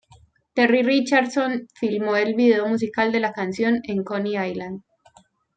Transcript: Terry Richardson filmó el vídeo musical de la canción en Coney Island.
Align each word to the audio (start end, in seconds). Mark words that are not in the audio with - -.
Terry 0.55 0.81
Richardson 0.81 1.67
filmó 1.75 2.15
el 2.15 2.33
vídeo 2.33 2.67
musical 2.67 3.11
de 3.11 3.19
la 3.19 3.33
canción 3.33 3.81
en 3.83 4.03
Coney 4.03 4.49
Island. 4.51 4.81